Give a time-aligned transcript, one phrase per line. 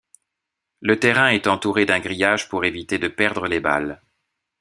[0.79, 4.01] Le terrain est entouré d'un grillage pour éviter de perdre les balles.